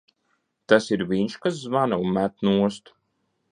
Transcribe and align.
Tas 0.73 0.87
ir 0.95 1.03
viņš, 1.11 1.35
kas 1.45 1.61
zvana 1.67 2.01
un 2.07 2.11
met 2.19 2.45
nost? 2.51 2.93